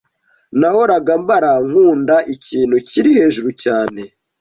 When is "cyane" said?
3.63-4.01